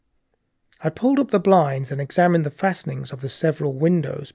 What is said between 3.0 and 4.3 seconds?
of the several windows.